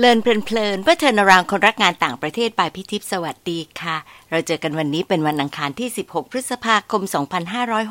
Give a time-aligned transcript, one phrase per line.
[0.00, 0.26] เลินเพ
[0.56, 3.96] ลินเพื่อเทนรางคนรักงานต่างประเทศปายพิทิพสวัสดีค่ะ
[4.30, 7.02] เราเจอกันวันนี้เป็นวันอังคารที่ 16 พฤษภาคม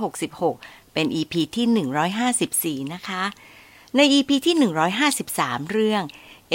[0.04, 3.24] 2566 เป็น EP ที่ 154 นะคะ
[3.96, 4.56] ใน EP ที่
[5.18, 6.04] 153 เรื่อง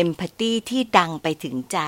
[0.03, 1.79] Empathy ที่ดังไปถึงใจ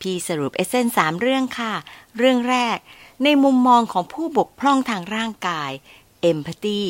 [0.00, 1.74] พี่สรุปเอเซนสามเรื่องค่ะ
[2.18, 2.78] เรื่องแรก
[3.24, 5.70] ในมุมมองของผู้บกพร่องทางร่างกาย
[6.30, 6.80] Empathy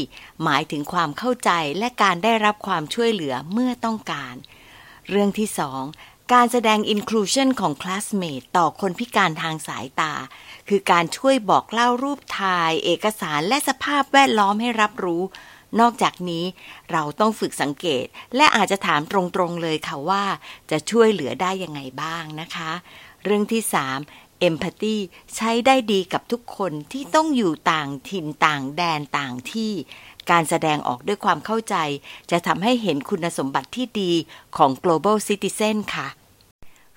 [0.43, 4.37] หมายถึงความเข้าใจและการได้รับความช่วยเหลือเมื่อต้องการ
[5.11, 5.83] เรื่องที่สอง
[6.33, 10.13] การแสดง inclusion ของ classmate ต่อคนพิการทางสายตา
[10.69, 15.23] คือการช่วยบอกเล่ารูปถ่าย เอกสารและสภาพแวดล้อมให้รับรู้
[15.81, 16.45] นอกจากนี้
[16.93, 18.07] เราต้องฝึกสังเกต
[18.37, 20.25] และอาจจะถามตรงๆเลยค่ะว่า
[20.71, 22.73] จะช่วยเหลือได้ยังไงบ้างนะคะ
[23.25, 23.63] เรื่องที่
[24.05, 24.97] 3 Empathy
[25.37, 29.73] ใช้ได้ดีกับทุกคนที่ต้องอยู่ต่างถิ่นต่างแดนต่างที่
[30.31, 31.77] การแสดงออกด้วยความเข้าใจ
[32.31, 34.13] จะทำให้เห็นคุณสมบัติที่ดี
[34.57, 36.09] ของ global citizen ค่ะ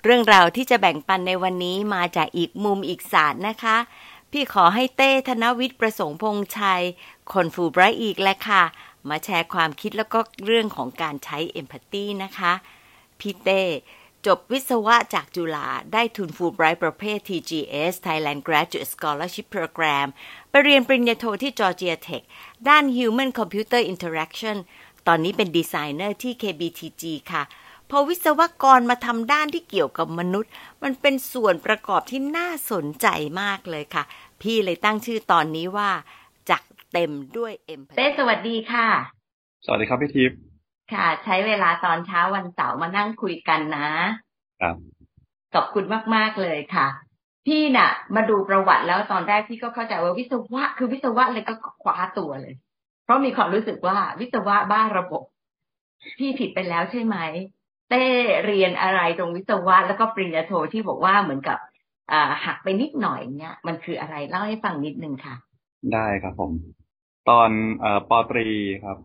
[0.08, 3.76] เรื่องราวที่จะแบ่งปันในวันนี้มาจากอีกมุมอีกศาสตร์นะคะ
[4.30, 6.82] พี่ขอให้เต้ธนวิทย์ประสงค์พงชัย
[7.32, 8.62] คนฟูไบรท์อีกแหละค่ะ
[9.08, 12.52] มาแชร์ความคิดแล้วก็เรื่องของการใช้ Empathy นะคะ
[13.20, 13.62] พี่เต้
[14.26, 20.06] จบวิศวะจากจุฬาได้ทุนฟูไบรท์ประเภท TGS Thailand Graduate Scholarship Program
[20.50, 22.22] ไปเรียนปริญญาโทที่ Georgia Tech
[22.68, 24.56] ด้าน Human Computer Interaction
[25.06, 27.42] ตอนนี้เป็นดีไซเนอร์ที่ KBTG ค่ะ
[27.90, 30.50] พอวิศวกรมาทำด้านที่เกี่ยวกับมนุษย์
[30.82, 33.06] มันเป็นส่วนประกอบที่น่าสนใจ
[33.40, 34.04] มากเลยค่ะ
[34.42, 35.90] พี่เลยตั้งชื่อตอนนี้ว่า
[36.50, 38.88] จักเต็มด้วย Empathy เต้สวัสดีค่ะ
[39.64, 40.38] สวัสดีครับพี่ทิพย์
[40.92, 43.88] ค่ะ ใช้เวลาตอนเช้าวันเสาร์มานั่งคุยกันนะ
[44.60, 44.76] ครับ
[45.54, 46.86] ขอบคุณมาก ๆ เลยค่ะ
[47.46, 52.54] พี่น่ะ มาดูประวัติแล้วตอนแรกพี่ก็เข้าใจว่าวิศวะ คือวิศวะเลยก็คว้าตัวเลย
[53.04, 55.22] เพราะมีความรู้สึกว่าวิศวะบ้าระบบ
[56.18, 57.16] พี่ผิดไปแล้วใช่ไหม
[57.88, 58.04] เต้
[58.46, 61.58] เรียนอะไรตรงวิศวะแล้วก็ปริญญาโทที่บอกว่าเหมือนกับ
[62.44, 65.34] หักไปนิดหน่อยเนี่ยมันคืออะไรเล่าให้ฟังนิดนึงค่ะ
[65.92, 66.52] ได้ครับผม
[67.28, 67.50] ตอน
[67.84, 68.48] อปอตรี
[68.84, 68.98] ครับ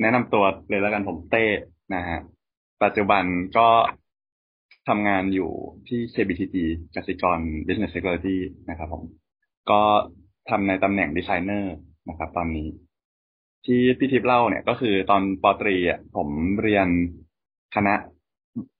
[0.00, 1.46] แนะนำตัวเลยแล้วกันผมเต้
[1.94, 2.18] นะฮะ
[2.82, 3.24] ปัจจุบัน
[3.58, 3.68] ก็
[4.88, 5.50] ทำงานอยู่
[5.88, 6.56] ที่ KBTG
[6.96, 8.38] กสิกร Business Technology
[8.68, 9.02] นะครับผม
[9.70, 9.80] ก็
[10.50, 11.74] ทำในตำแหน่งดีไซเนอร์
[12.08, 12.68] นะครับ ตอนนี้
[13.64, 16.28] ที่พี่ทิพย์เล่าเนี่ยก็คือตอนปอตรีอะผม
[16.62, 16.88] เรียน
[17.74, 17.94] คณะ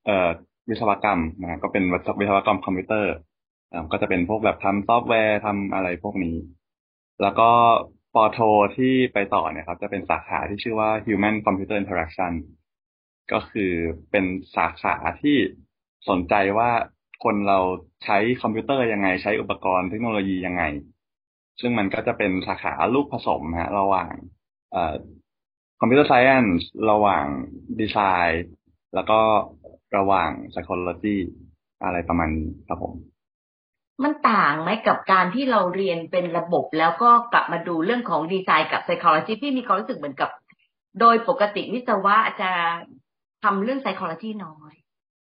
[0.06, 0.30] เอ่อ
[0.68, 1.84] วิศวกรรมนะก็เป็น
[2.20, 3.12] วิศวกรรมคอมพิวเตอร์
[3.72, 6.36] อ่าก็จะเป็นพวกแบบทำซอฟต์แวร์ทำอะไรพวกนี้
[7.22, 7.50] แล้วก็
[8.14, 8.38] ปอโท
[8.76, 12.32] ที่ไปต่อเนี่ยครับ จะเป็นสาขาที่ชื่อว่า Human Computer Interaction
[13.32, 13.72] ก็คือ
[14.10, 14.24] เป็น
[14.56, 15.36] สาขาที่
[16.08, 16.70] สนใจว่า
[17.24, 17.58] คนเรา
[18.04, 20.62] ใช้คอมพิวเตอร์ยังไง ใช้อุปกรณ์เทคโนโลยียังไง
[21.60, 24.12] ซึ่งมันก็จะเป็นสาขาลูกผสมฮะระหว่าง
[25.80, 27.24] computer science ระหว่าง
[27.80, 28.46] ดีไซน์
[28.94, 29.20] แล้วก็
[29.96, 31.16] ระหว่าง psychology
[31.84, 32.94] อะไรประมาณนี้ครับผม
[34.02, 40.30] มันต่างไหมกับการที่เราเรียนเป็นระบบแล้วก็กลับมาดูเรื่องของดีไซน์กับ psychology พี่มีความรู้สึกเหมือนกับ
[41.00, 42.50] โดยปกติวิศวะจะ
[43.44, 44.74] ทำเรื่อง psychology น้อย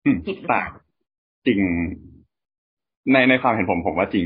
[0.06, 0.70] อืมผิดหรือเปต่าล่าง
[1.48, 1.60] จริง
[3.12, 4.26] ในในความเห็นผมผมว่าจริง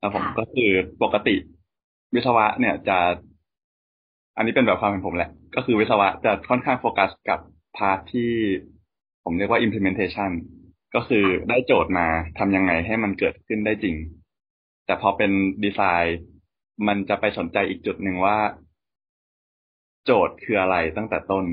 [0.00, 0.70] ครับผมค่ะก็คือ
[1.02, 1.34] ปกติ
[2.14, 2.98] วิศวะเนี่ยจะ
[4.36, 7.40] อันนี้เป็นแบบความเห็นผมแหละ ก็คือวิศวะจะค่อนข้างโฟกัสกับ
[7.76, 8.30] part ที่
[9.28, 10.30] ผมเรียกว่า implementation
[10.94, 12.06] ก็คือได้โจทย์มา
[12.38, 13.96] ทำยังไงให้มันเกิดขึ้นได้จริง
[14.86, 15.30] แต่พอเป็น
[15.64, 16.18] ดีไซน์
[16.86, 18.36] มันจะไปสนใจอีกจุดหนึ่งว่า
[20.04, 21.44] โจทย์คืออะไรตั้งแต่ต้น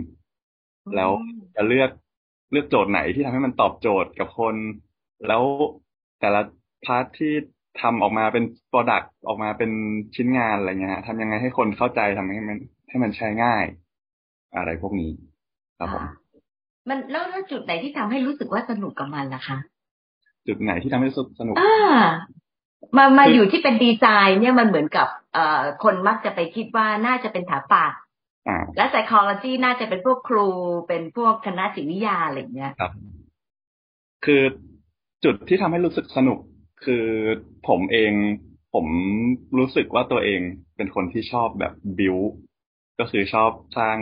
[0.96, 1.10] แล้ว
[1.56, 1.92] จะเลือก
[2.52, 4.56] เลือกโจทย์ไหนที่ทำให้มันตอบโจทย์กับคน
[5.28, 5.44] แล้ว
[6.20, 6.42] แต่ละ
[6.86, 7.34] part ที่
[7.82, 9.72] ทำออกมาเป็น product ออกมาเป็น
[10.16, 12.58] ชิ้นงานอะไรเงี้ยทำยังไงให้คนเข้าใจทำให้มัน
[12.90, 13.66] ให้มันใช้ง่าย
[14.56, 15.12] อะไรพวกนี้
[15.80, 16.23] ครับผม
[16.90, 19.58] มันแล้วแล้วจุดไหนที่ทำให้รู้สึกว่าสนุกกับมันล่ะคะ
[20.48, 21.76] จุดไหนที่ทำให้รู้สึกสนุกอ่า
[22.98, 28.00] มามาคืออยู่ที่เป็นดีไซน์เนี่ยมันเหมือนกับ เอ่อคนมักจะไปคิดว่าน่าจะเป็นสถาปัตย์
[28.48, 30.48] อ่าและ psychology น่าจะเป็นพวกครู
[30.88, 32.92] เป็นพวกคณะจิตวิทยาอะไรอย่างเงี้ยครับ
[34.26, 34.42] คือ
[35.24, 36.40] จุดที่ทำให้รู้สึกสนุก
[36.86, 37.06] คือ
[37.68, 38.14] ผมเอง
[38.74, 38.88] ผม
[39.58, 40.42] รู้สึกว่าตัวเอง
[40.78, 42.18] เป็นคนที่ชอบแบบบิว
[43.00, 43.98] ก็คือชอบสร้าง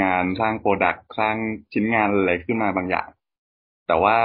[0.00, 1.36] งานสร้างโปรดักต์สร้าง
[1.72, 3.08] ชิ้นงานอะไรขึ้นมาบางอย่าง
[3.86, 4.16] แต่ว่า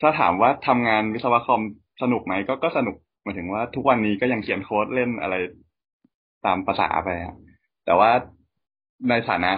[0.00, 1.62] ถ้าถามว่าทำงานวิศวะคอม
[2.02, 5.34] สนุกไหมก็ก็สนุกหมายถึงว่าทุกวันนี้ก็ยังเขียนโค้ดเล่นอะไร
[6.44, 7.36] ตามภาษาไปครับ
[7.84, 8.10] แต่ว่า
[9.08, 9.52] ในฐานะ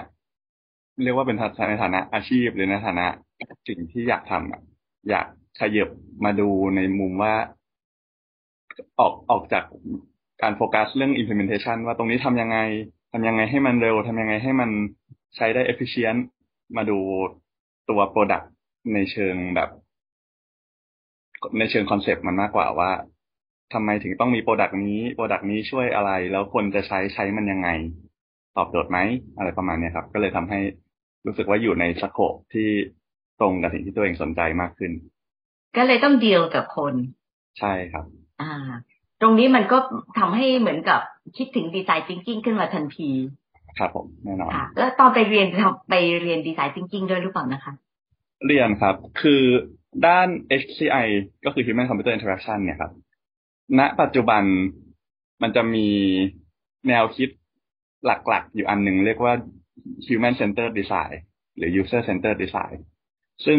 [1.02, 1.36] เรียกว่าเป็น
[1.68, 3.06] ในฐานะอาชีพหรือในฐานะ
[3.68, 4.60] สิ่งที่อยากทำอะ
[5.10, 5.26] อยาก
[5.60, 5.88] ขยับ
[6.24, 7.34] มาดูในมุมว่า
[8.98, 9.64] ออกออกจาก
[10.42, 12.58] การโฟกัสเรื่อง implementation ว่าตรงนี้ทำยังไง
[13.12, 14.70] ทำยังไงให้มันเร็วทำยังไงให้มัน
[15.36, 16.20] ใช้ได้ efficient
[16.76, 16.98] มาดู
[17.90, 18.46] ตัว product
[18.94, 19.70] ในเชิงแบบ
[21.58, 22.90] ในเชิงคอนเซปต์มันมากกว่าว่า
[23.74, 27.68] ทำไมถึงต้องมี product นี้ product นี้ช่วยอะไร แล้วคนจะใช้ใช้มันยังไง
[28.56, 28.98] ตอบโจทย์ไหม
[29.36, 30.60] อะไรประมาณเนี้ยครับ ก็เลยทำให้
[31.26, 32.68] รู้สึกว่าอยู่ในสโคปที่
[33.40, 34.92] ตรงกับสิ่งที่ตัวเองสนใจมากขึ้น
[35.76, 36.94] ก็เลยต้องดีลกับคน
[37.58, 38.04] ใช่ครับ
[38.42, 38.52] อ่า
[39.22, 39.78] ตรงนี้มันก็
[40.18, 41.00] ทำให้เหมือนกับ
[41.36, 43.10] คิดถึงดีไซน์ thinking ขึ้นมาทันที
[43.78, 45.46] ครับผมแน่นอนค่ะแล้วตอนไปเรียน
[45.90, 47.72] ไปเรียนดีไซน์ thinking ด้วยหรือเปล่านะคะ
[48.46, 49.42] เรียนครับ คือ
[50.06, 50.28] ด้าน
[50.60, 51.06] HCI
[51.44, 52.92] ก็คือ Human Computer Interaction เนี่ยครับ
[53.78, 54.42] ณ ปัจจุบัน
[55.42, 55.88] มันจะมี
[56.88, 57.28] แนวคิด
[58.06, 59.34] หลักๆ อยู่อันหนึ่งเรียกว่า
[60.06, 61.14] Human Centered Design
[61.56, 62.76] หรือ User Centered Design
[63.46, 63.58] ซึ่ง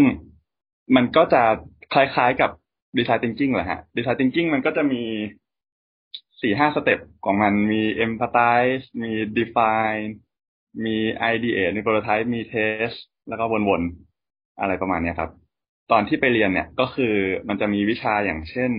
[0.96, 1.42] มันก็จะ
[1.94, 2.52] คล้ายๆกับ
[2.98, 5.04] Design Thinking แหละฮะ Design Thinking มันก็จะมี
[6.42, 10.10] สี่ห้า step ของมันมี Empathize มี Define
[10.86, 10.98] มี
[11.34, 12.98] Ideate มี Prototype มี Test
[13.30, 15.32] แล้วก็วนๆ อะไรประมาณเนี้ยครับ
[15.92, 17.14] ตอนที่ไปเรียนเนี่ยก็คือ
[17.48, 18.72] มันจะมีวิชาอย่างเช่น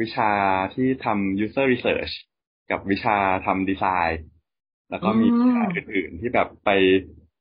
[0.00, 0.30] วิชา
[0.74, 2.14] ที่ทำ user research
[2.70, 3.16] กับวิชา
[3.46, 4.22] ทำดีไซน์
[4.90, 6.70] แล้วก็มีวิชาอื่นๆ ที่แบบไป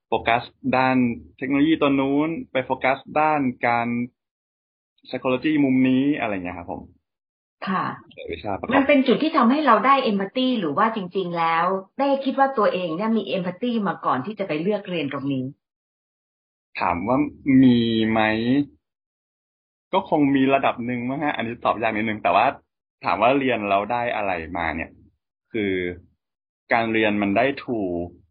[0.07, 0.43] โฟกัส
[0.77, 0.97] ด้าน
[1.37, 3.87] เทคโนโลยีตัวนู้น ไปโฟกัสด้านการ
[5.07, 6.81] psychology มุมนี้อะไรเงี้ยครับผม
[7.69, 7.85] ค่ะ
[8.31, 11.65] วิชาประกมัอนบเป็นจุดที่ทำให้เราได้เอมพัตตีหรือว่าจริง ๆ แล้ว
[11.99, 15.45] ได้คิดว่าตัวเองเนี่ยมีเอมพัตตีมาก่อนที่จะไปเลือกเรียนตรงนี้
[16.79, 17.17] ถามว่า
[17.63, 17.79] มี
[18.09, 18.21] ไหม
[19.93, 22.45] ก็คงมีระดับหนึ่งมั้งฮะอันนี้ตอบยากนิดนึงแต่ว่า
[23.05, 24.89] ถามว่าเรียนเราได้อะไรมาเนี่ย
[25.53, 25.71] คือ
[26.73, 27.79] การเรียนมันได้ทู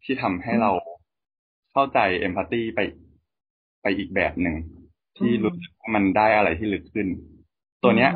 [0.03, 0.71] ที่ทำให้เรา
[1.73, 2.79] เข้าใจเอมพัตตีไป
[3.81, 4.55] ไปอีกแบบหนึ่ง
[5.17, 7.07] ที่รู้สึกว่ามันได้อะไรที่ลึกขึ้น
[7.83, 8.11] ตัวเนี้ย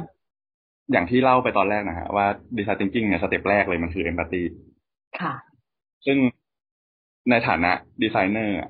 [0.92, 2.26] อย่างที่เล่าไปตอนแรกนะฮะว่า
[2.58, 4.44] ดีไซน์ thinking เนี่ยสเต็ปแรกเลยมันคือเอมพัตตี
[5.20, 5.34] ค่ะ
[6.06, 6.18] ซึ่ง
[7.30, 7.72] ในฐานะ
[8.04, 8.70] ดีไซเนอร์อะ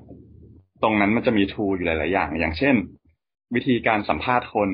[0.82, 2.74] ตรงนั้นมันจะมีทูอยู่หลาย ๆ อย่าง อย่างเช่น
[3.54, 4.70] วิธีการสัมภาษณ์คน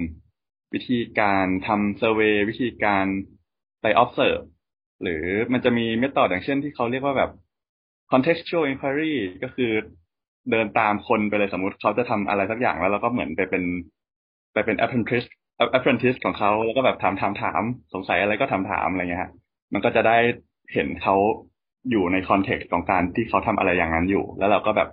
[0.74, 3.06] วิธีการทำเซอร์เวยวิธีการ
[3.82, 4.42] ไป observe
[5.02, 7.30] หรือมันจะมีเมธอดอย่างเช่นที่เขาเรียกว่าแบบ
[8.12, 9.70] contextual inquiry ก็คือ
[10.50, 13.64] เดินตามคนไปเลยสมมุติเขาจะทำอะไรสักอย่างแล้วเราก็เหมือนไปเป็น
[14.52, 15.28] ไปเป็น apprentice
[15.76, 17.62] apprentice ของเขาแล้วก็แบบถามถามถาม
[17.94, 19.32] สงสัยอะไรก็ถามถามอะไรเงี้ยฮะ
[19.72, 20.16] มันก็จะได้
[20.72, 21.16] เห็นเขา
[21.90, 24.88] อยู่ในคอนเท็กซ์ของการที่เขาทำอะไรอย่างนั้นอยู่ แล้วเราก็แบบ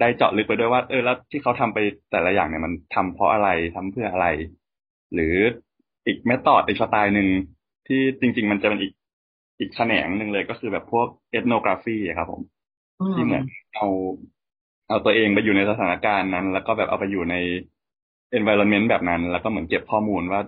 [0.00, 1.78] ได้เจาะลึกไปด้วยว่า เออแล้วที่เขาทำไป
[2.10, 4.26] แต่ละอย่างเนี่ยมันทำเพราะอะไรทำเพื่ออะไร
[5.14, 5.36] หรือ
[6.06, 7.28] อีกเมธอดอีกสไตล์หนึ่ง
[7.86, 8.92] ที่จริง ๆ มันจะเป็นอีก
[9.58, 12.42] อีกแขนงหนึ่งเลยก็คือแบบพวกเอ t โนกราฟีครับผม
[13.00, 13.44] อืมที่เหมือน
[13.74, 13.86] เอา
[14.88, 17.36] เอาตัวเองไปอยู่ในสถานการณ์นั้น แล้วก็แบบเอาไปอยู่ใน
[18.38, 20.40] environment แบบนั้น แล้วก็เหมือนเก็บข้อมูลว่า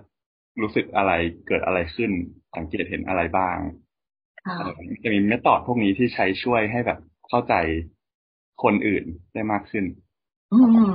[0.61, 1.11] รู้สึกอะไร
[1.47, 2.11] เกิดอะไรขึ้น
[2.55, 3.57] สังเกตเห็นอะไรบ้าง
[4.45, 4.71] ค่ะเออ
[5.03, 6.99] จะมีเมธอดพวกนี้ที่ใช้ช่วยให้แบบ
[7.29, 7.53] เข้าใจ
[8.63, 9.03] คนอื่น
[9.33, 9.85] ได้มากขึ้น
[10.53, 10.59] อื
[10.91, 10.93] ม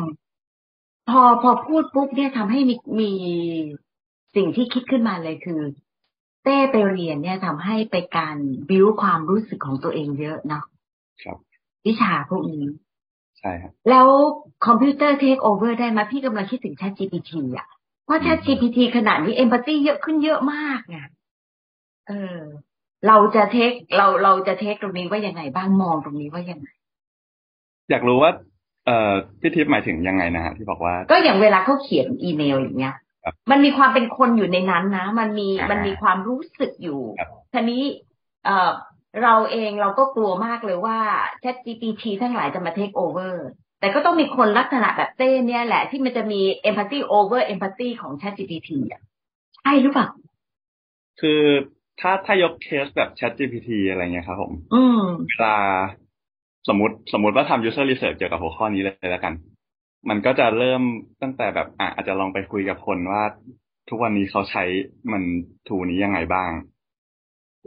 [1.10, 3.12] พอพอพูดปุ๊บเนี่ยทำให้มีมี
[4.36, 5.60] สิ่งที่คิดขึ้นมาเลยคือ
[6.44, 8.36] เต้ไปเรียนเนี่ยทำให้ไปการ
[8.68, 10.64] บิวความรู้สึกของตัวเองเยอะเนาะ
[11.22, 11.36] ครับ
[11.86, 12.64] วิชาพวกนี้
[13.40, 14.06] ใช่ครับแล้ว
[14.66, 17.66] คอมพิวเตอร์ take over ได้ไหมพี่กำลังคิดถึง Chat GPT อะ
[18.04, 20.98] เพราะ Chat GPT ขนาดนี้ empathy เยอะขึ้นเยอะมากไง
[22.08, 22.38] เออ
[23.06, 26.68] เราจะ take เราเราจะ take ตรงนี้ว่ายังไงบ้างมองตรงนี้ว่ายังไง
[27.90, 28.30] อยากรู้ว่า
[28.86, 32.94] เอ่อพี่ทิพย์หมายถึงยังไงนะฮะที่บอกว่า ก็อย่างเวลาเขาเขียนอีเมลอย่างเงี้ย
[33.24, 37.82] ครับมันมีความเป็นคนอยู่ในนั้นนะ มันมีอ่ามัมันมีความรู้สึกอยู่ครับทีนี้
[38.44, 38.70] เอ่อ
[39.22, 40.98] เราเองเราก็กลัวมากเลยว่า
[41.42, 43.46] Chat GPT ทั้งหลายจะมาเทคโอเวอร์
[43.80, 49.00] แต่ก็ต้องมีคนลักษณะแบบเต้เนี่ยแหละ ที่มันจะมี empathy over empathy ของ Chat GPT อะ
[49.56, 50.08] ใช่หรือเปล่า
[51.20, 51.42] คือ
[52.00, 55.56] ถ้าถ้ายกเคสแบบ Chat GPT อะไรเงี้ยครับผม อืมเวลา
[56.68, 59.34] สมมติสมมติว่าทำ user research เกี่ยวกับหัวข้อนี้เลยแล้วกัน
[60.08, 60.82] มันก็จะเริ่ม
[61.22, 63.22] ตั้งแต่แบบอะอาจจะลองไปคุยกับคนว่า
[63.88, 64.64] ทุกวันนี้เขาใช้
[65.12, 65.22] มัน
[65.68, 66.50] ทูนี้ยังไงบ้าง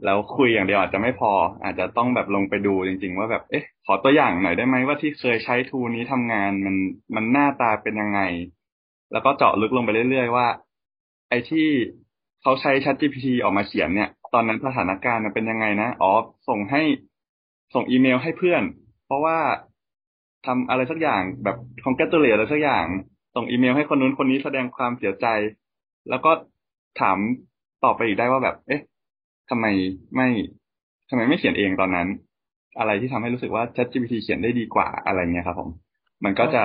[0.06, 1.32] แล้วคุยอย่างเดียวอาจจะไม่พอ
[1.64, 6.76] อาจจะต้องแบบลงไปดูจริง ๆ ว่าแบบเอ๊ะขอตัวอย่างหน่อยได้ไหมว่าที่เคยใช้ทูนี้ทำงานมัน
[7.16, 8.22] มันหน้าตาเป็นยังไง
[9.12, 10.48] แล้วก็เจาะลึกลงไปเรื่อยๆว่า
[11.30, 11.68] ไอ้ที่
[12.42, 16.12] เขาใช้ ChatGPT ออกมาเขียนเนี่ย ตอนนั้นสถานการณ์มันเป็นยังไงนะอ๋อ
[16.50, 16.82] ส่งให้
[17.74, 18.64] ส่งอีเมลให้เพื่อน
[19.06, 19.38] เพราะว่า
[20.46, 22.86] ทำอะไรสักอย่างแบบ congratulate อะไรสักอย่าง
[23.36, 25.28] ส่งอีเมลให้คนนู้นคนนี้แสดงความเสียใจ
[26.10, 26.32] แล้วก็
[27.00, 27.18] ถาม
[27.84, 28.82] ตอบไปอีกได้ว่าแบบ เอ๊ะ
[29.50, 29.66] ทำไม
[30.16, 30.28] ไม่
[31.10, 32.08] ทำไมไม่เขียนเองตอนนั้น
[32.80, 35.70] อะไรที่ทำให้รู้สึกว่า ChatGPT เขียนได้ดีกว่าอะไรเงี้ยครับผม
[36.24, 36.64] มันก็จะ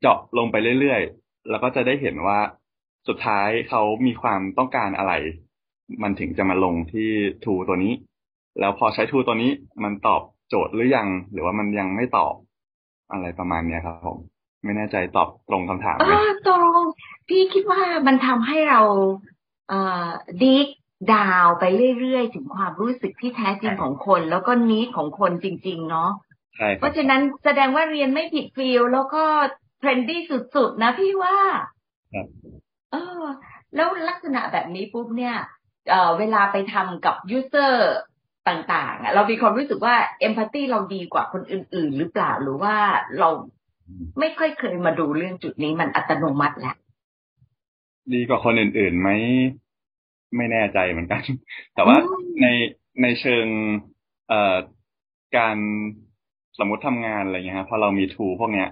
[0.00, 2.38] เจาะลงไปเรื่อยๆ แล้วก็จะได้เห็นว่า
[3.08, 5.12] สุดท้ายเขามีความต้องการอะไร
[6.02, 7.08] มันถึงจะมาลงที่
[7.44, 7.92] ทูตัวนี้
[8.60, 9.50] แล้วพอใช้ทูตัวนี้
[9.84, 12.34] มันตอบโจทย์หรือยัง หรือว่ามันยังไม่ตอบ
[13.12, 14.18] อะไรประมาณเนี้ยครับผม
[14.64, 16.80] ไม่แน่ใจตอบตรงคำถามไหเอมอตรง
[17.28, 18.80] พี่คิดว่ามันทำให้เรา
[19.68, 20.08] เอ่อ
[20.42, 20.66] ดิก
[21.12, 21.64] ดาวไป
[22.00, 26.10] เรื่อยๆ ถึงความรู้สึกที่แท้จริงของคน แล้วก็นิดของคนจริง ๆ เนาะ
[26.56, 29.24] ใช่คเพรับราะฉะนั้นแสดงว่าเรียนไม่ผิดฟิลแล้วก็
[29.78, 30.20] เทรนดี้
[30.56, 31.36] สุดๆ นะพี่ว่า
[32.14, 32.26] ครับ
[32.92, 33.22] เออ
[33.74, 35.36] แล้วลักษณะแบบนี้ปุ๊บเนี่ย
[35.90, 37.94] เอ่อเวลาไปทำกับยูเซอร์
[38.48, 42.76] ต่างๆอะเรามีความรู้สึกว่าเอมพัตตีเราดีกว่าคนอื่น ๆ หรือเปล่าหรือว่า
[43.18, 43.28] เรา
[44.18, 46.74] ไม่ค่อยเคยมาดูเรื่องจุดนี้มันอัตโนมัติแหละ
[48.12, 49.08] ดีกว่าคนอื่นๆไหม
[50.36, 51.22] ไม่แน่ใจเหมือนกัน
[51.74, 52.46] แต่ว่าอืมใน
[53.02, 53.46] ในเชิง
[54.28, 54.56] เอ่อ
[55.36, 55.56] การ
[56.58, 58.68] สมมติทำงานอะไรเงี้ยฮะพอเรามีทูพวกเนี้ย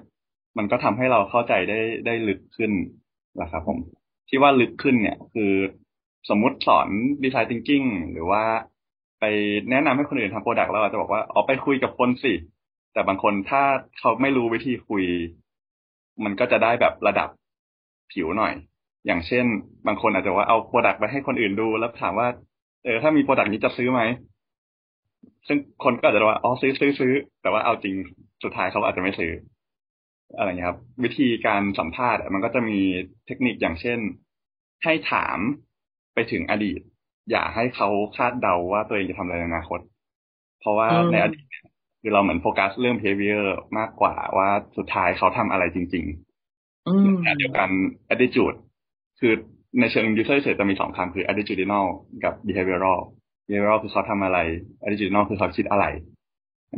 [0.58, 2.72] มันก็ทำให้เราเข้าใจได้ได้ลึกขึ้น
[3.36, 3.78] แหละครับผม
[4.28, 5.52] ที่ว่าลึกขึ้นเนี่ย คือ
[6.30, 6.88] สมมุติสอน
[7.24, 8.42] design thinking หรือว่า
[9.20, 9.24] ไป
[9.70, 12.32] แนะนำให้คนอื่นทำ product เราอาจจะบอกว่าเอาไปคุยกับคนสิ
[12.92, 13.62] แต่บางคนถ้า
[13.98, 15.04] เขาไม่รู้วิธีคุย
[16.24, 17.28] มันก็จะได้แบบระดับ
[18.12, 18.52] ผิวหน่อย
[19.06, 19.44] อย่างเช่น
[19.86, 22.28] บางคนอาจจะว่าเอา product ไปให้คนอื่นดู แล้วถามว่า
[22.84, 24.00] เออถ้ามี product นี้จะซื้อไหม
[25.48, 27.94] ซึ่งคนก็อาจจะว่าอ๋อซื้อซื้อซื้อ แต่ว่าเอาจริง
[28.44, 29.32] สุดท้ายเขาอาจจะไม่ซื้อ
[30.36, 32.78] อะไรเงี้ยครับ วิธีการสัมภาษณ์อะมันก็จะมี
[33.26, 33.98] เทคนิคอย่างเช่น
[34.84, 35.38] ให้ถาม
[36.14, 36.80] ไปถึงอดีต
[37.30, 39.80] อย่าให้เขาคาดเดาว่าตัวเองจะทำอะไรในอนาคต
[40.60, 41.64] เพราะว่าอืมในอดีตเนี่ย
[42.00, 43.44] คือเราเหมือนโฟกัสเรื่อง behavior
[43.78, 47.68] มากกว่าว่าสุดท้ายเขาทำอะไรจริงๆอืมขณะเดียวกัน
[48.12, 48.56] attitude
[49.22, 49.34] คือ
[49.80, 51.86] ในเชิง user research จะมีสองคำคือ attitudinal
[52.24, 53.00] กับ behavioral
[53.46, 54.38] behavioral คือเขาทำอะไร
[54.82, 55.84] attitudinal คือเขาคิดอะไร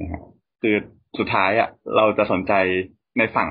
[0.00, 0.22] นะครับ
[0.62, 0.74] คือ
[1.18, 2.52] สุดท้ายอะเราจะสนใจ
[3.18, 3.48] ในฝั่ง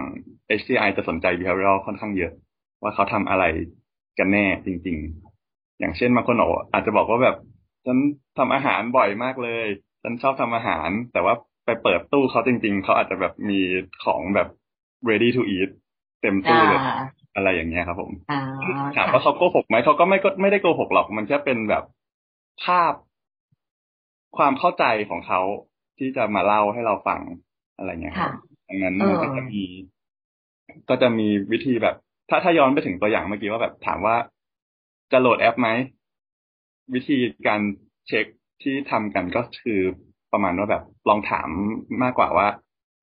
[0.59, 2.31] HCI จะสนใจ behavioral ค่อนข้างเยอะ
[2.81, 3.43] ว่าเขาทำอะไร
[4.17, 4.97] กันแน่จริง
[5.39, 6.35] ๆ อย่างเช่นบางคน
[6.73, 7.35] อาจจะบอกว่าแบบ
[7.85, 7.97] ฉัน
[8.37, 9.65] ทำอาหารบ่อยมากเลย
[10.03, 11.33] ฉันชอบทำอาหาร แต่ว่า
[11.65, 13.59] ไปเปิดตู้เขาจริง ๆ เขาอาจจะแบบมี
[14.05, 14.47] ของแบบ
[15.09, 15.69] ready to eat
[16.23, 16.81] เต็มตู้อ่าเลย
[17.35, 18.39] อะไรอย่างเงี้ยครับ ผมอ่า
[18.95, 21.83] ถามค่ะว่าเขาโกหกไหมเขาก็ไม่ก็ไม่ได้โกหกหรอก มันแค่เป็นแบบ
[22.63, 22.93] ภาพ
[24.37, 25.41] ความเข้าใจของเขา
[25.97, 27.21] ที่จะมาเล่าให้เราฟัง
[27.77, 28.33] อะไรเงี้ยครัค่ะบ
[28.67, 29.63] ดังนั้นเออมันก็จะมี
[30.89, 31.95] ก็จะมีวิธีแบบ
[32.29, 34.15] ถ้าถ้าย้อนไปถึงตัวอย่างเมื่อกี้ว่าแบบถามว่า
[35.11, 35.69] จะโหลดแอปไหม
[36.93, 37.61] วิธีการ
[38.07, 38.25] เช็ค
[38.63, 39.79] ที่ทำกันก็คือ
[40.31, 41.49] ประมาณว่าแบบลองถาม
[42.03, 42.47] มากกว่าว่า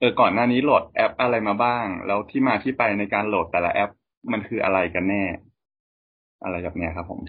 [0.01, 3.91] เออก่อนหน้านี้โหลดแอปอะไรมาบ้าง แล้วที่มาที่ไปในการโหลดแต่ละแอป
[4.33, 5.25] มันคืออะไรกันแน่
[6.43, 7.21] อะไรแบบเนี้ยครับ ผม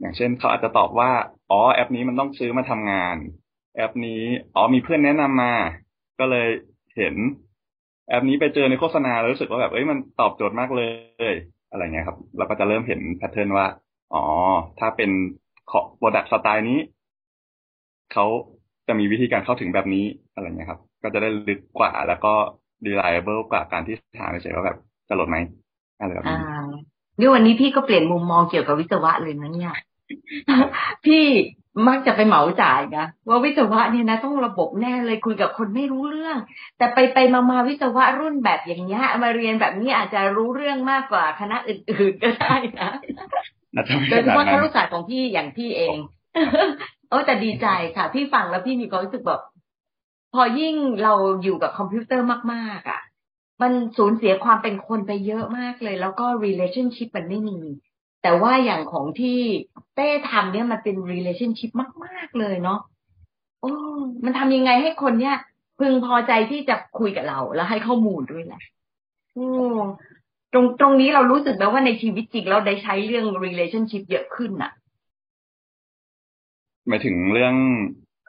[0.00, 1.10] อย่างเช่นเขาอาจจะตอบว่า
[1.50, 3.16] อ๋อแอปนี้มันต้องซื้อมาทำงาน
[3.76, 4.22] แอปนี้
[4.54, 5.54] อ๋อมีเพื่อนแนะนำมา
[6.20, 6.48] ก็เลย
[6.96, 7.14] เห็น
[8.08, 10.82] แอปนี้ไปเจอในโฆษณาแล้วรู้สึกว่าแบบเอ้ยมันตอบโจทย์มากเล
[11.32, 11.34] ย
[11.70, 13.66] อะไรเงี้ยครับ เราก็จะเริ่มเห็น pattern ว่า
[14.14, 14.24] อ๋อ
[14.78, 15.10] ถ้าเป็น
[15.72, 16.78] ของ product สไตล์นี้
[18.12, 18.26] เขา
[18.86, 22.32] จะมีวิธีการเข้าถึงแบบนี้อะไรเงี้ยครับ ก็จะได้ลึกกว่า แล้วก็
[22.86, 24.78] reliable กว่าการที่ถามเฉยๆว่าแบบ
[25.08, 25.36] จะโหลดไหม
[25.98, 26.38] อะไรแบบอ่า
[26.70, 26.80] นี้
[27.18, 29.74] นี่วันนี้พี่ก็เปลี่ยนมุมมองเกี่ยวกับวิศวะเลยนะเนี่ย
[31.06, 31.24] พี่
[31.88, 36.36] มักจะไปเหมาจ่ายนะว่าวิศวะเนี่ยนะต้องระบบแน่เลยคุยกับคนไม่รู้เรื่อง
[36.78, 42.90] แต่ไปไปมามาวิศวะรุ่นแบบอย่างเงี้ยมาเรียนแบบนี้อาจจะรู้เรื่องมากกว่าคณะอื่นๆก็ได้นะ
[43.74, 45.96] อาจจะไม่โดขยเฉนาดพาะคนั้นรุศาสตร์ของพี่อย่างพี่เอง
[47.08, 47.66] โอ้แต่ดีใจ
[47.96, 49.40] ค่ะ พี่ฟังแล้วพี่มีความรู้สึกแบบ
[50.32, 53.00] พอยิ่งเราอยู่กับคอมพิวเตอร์มากๆอะ
[53.62, 57.58] มันสูญเสียความเป็นคนไปเยอะมากเลย แล้วก็ relationship มันไม่มี
[58.22, 59.38] แต่ว่าอย่างของที่
[59.94, 61.70] เต้ทำเนี่ยมันเป็น relationship
[62.04, 62.80] มาก ๆ เลยเนาะ
[63.60, 63.72] โอ้
[64.24, 65.36] มันทำยังไงให้คนเนี่ย
[65.78, 68.62] พึงพอใจที่จะคุยกับเรา แล้วให้ข้อมูลด้วยแหละ
[69.34, 69.48] โอ้
[70.52, 74.72] ตรงตรงนี้เรารู้สึกไหมว่าในชีวิตจริงเราได้ใช้เรื่อง relationship เยอะขึ้นอะ
[76.88, 77.54] หมายถึงเรื่อง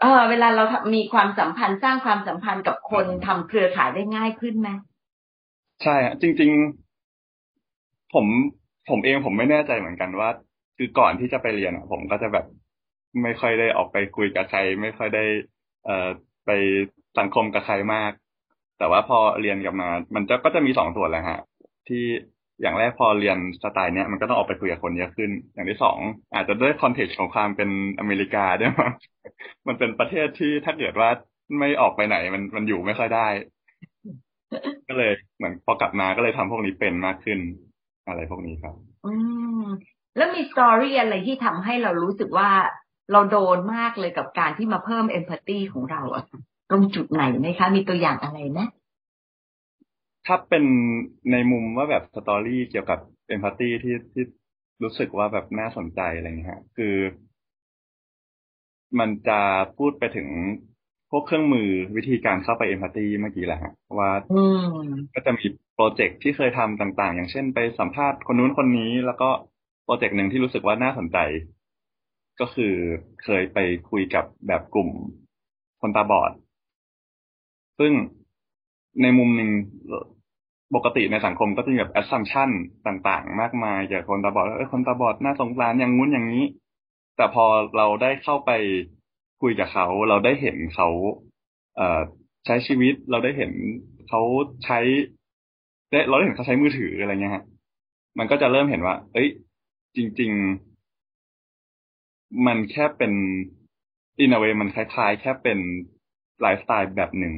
[0.02, 4.70] เออเวลาเราทำมีความสัมพันธ์สร้างความสัมพันธ์กับคนทำเครือข่ายได้ง่ายขึ้นไหม
[5.84, 6.52] ใช่อะจริง
[7.32, 8.26] ๆ ผม
[8.90, 10.30] ผมเองผมไม่แน่ใจเหมือนกันว่า
[10.78, 12.46] คือก่อนที่จะไปเรียนอะผมก็จะแบบ
[13.24, 15.24] ไม่ค่อยได้ออกไปคุยกับใคร ไม่ค่อยได้
[15.86, 16.10] เอ่อ
[16.46, 16.50] ไป
[17.20, 18.12] สังคมกับใครมาก
[18.78, 21.40] แต่ว่าพอเรียนกลับมา มันจะก็จะมีสองส่วนแหละฮะ
[21.88, 22.04] ที่
[22.62, 26.00] อย่างแรกพอเรียนสไตล์เนี้ยมันก็ต้องออกไปคุยกับคนเยอะขึ้น อย่างที่สอง
[26.34, 28.94] อาจจะด้วย context ของความเป็นอเมริกาด้วยมั้ง
[29.68, 31.10] มันเป็นประเทศที่ถ้าเกิดว่า
[31.60, 33.28] ไม่ออกไปไหนมันมันอยู่ไม่ค่อยได้
[34.90, 37.40] ก็เลยเหมือนพอกลับมาก็เลยทำพวกนี้เป็นมากขึ้น
[38.08, 38.76] อะไรพวกนี้ครับ
[39.06, 39.14] อื
[39.64, 39.66] ม
[40.18, 42.50] แล้วมี story อะไรที่ทำให้เรารู้สึกว่า
[43.12, 46.24] เราโดนมากเลยกับการที่มาเพิ่ม empathy ของเราอะ
[46.70, 48.60] ตรงจุดไหนไหมคะ มีตัวอย่างอะไรไหม
[50.28, 50.64] ถ้าเป็น
[51.32, 54.24] ในมุมว่าแบบสตอรี่เกี่ยวกับเอมพัตตีที่ที่
[54.84, 56.96] รู้สึกว่าแบบน่าสนใจอะไรเงี้ยฮะคือ
[59.00, 59.40] มันจะ
[59.78, 60.28] พูดไปถึง
[61.12, 64.12] พวกเครื่องมือวิธีการเข้าไปเอมพัตตีเมื่อกี้แหละฮะว่า
[65.16, 69.30] ก็จะมีโปรเจกต์ที่เคยทำต่างๆ อย่างเช่นไปสัมภาษณ์คนนู้นคนนี้แล้วก็
[69.84, 71.18] โปรเจกต์หนึ่งที่รู้สึกว่าน่าสนใจ
[72.40, 72.74] ก็คือ
[73.24, 73.58] เคยไป
[73.90, 74.90] คุยกับแบบกลุ่ม
[75.82, 76.32] คนตาบอด
[77.80, 77.92] ซึ่ง
[79.02, 79.50] ในมุมหนึ่ง
[80.76, 82.50] ปกติในสังคมก็จะมีแบบ assumption
[82.88, 86.46] ต่างๆ มากมายเกี่ยวกับคนตาบอดเออคนตาบอดน่าสงสารอย่างงู้นอย่างนี้
[87.18, 87.46] แต่พอ
[87.78, 88.52] เราได้เข้าไป
[89.42, 90.90] คุยกับเขา เราได้เห็นเขา
[91.76, 92.02] เออ
[92.46, 93.52] ใช้ชีวิตเราได้เห็น
[94.10, 94.22] เขา
[94.66, 94.80] ใช้
[95.92, 97.44] ได้เราได้เห็นเขาใช้มือถืออะไรเงี้ยฮะ
[98.18, 99.30] มันก็จะเริ่มเห็นว่า เอ้ย
[99.96, 100.32] จริง
[101.58, 103.14] ๆ มันแค่เป็น
[104.20, 105.60] อินเวมันคล้าย ๆ แค่เป็น
[106.42, 107.34] ไลฟ์สไตล์แบบหนึ่ง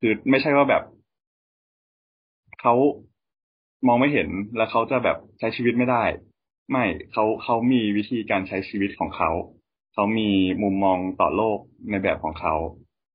[0.00, 0.82] คือไม่ใช่ว่าแบบ
[2.62, 2.74] เขา
[3.86, 6.04] มองไม่เห็นแล้วเขาจะแบบใช้ชีวิตไม่ได้
[6.70, 9.30] ไม่เขาเขามีวิธีการใช้ชีวิตของเขา
[9.94, 10.30] เขามี
[10.62, 11.58] มุมมองต่อโลก
[11.90, 12.54] ในแบบของเขา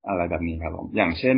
[0.08, 1.38] อะไรแบบนี้ครับผมอย่างเช่น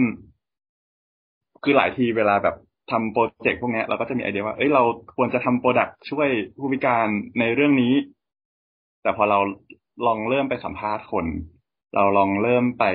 [1.64, 2.56] คือหลายทีเวลาแบบ
[2.92, 4.84] ทำโปรเจกต์พวกนี้เราก็จะมีไอเดียว่าเอ้ยเรา
[5.16, 7.08] ควรจะทำ product ช่วยผู้พิการ
[7.40, 7.94] ในเรื่องนี้
[9.02, 9.40] แต่พอเรา
[10.06, 11.26] ลองเริ่มไปสัมภาษณ์คน
[11.96, 12.86] เราลองเริ่มไป